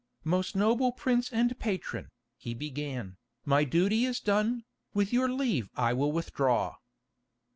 "Most 0.23 0.55
noble 0.55 0.91
prince 0.91 1.31
and 1.31 1.59
patron," 1.59 2.09
he 2.35 2.55
began, 2.55 3.17
"my 3.45 3.63
duty 3.63 4.03
is 4.05 4.19
done, 4.19 4.63
with 4.95 5.13
your 5.13 5.29
leave 5.31 5.69
I 5.75 5.93
will 5.93 6.11
withdraw." 6.11 6.77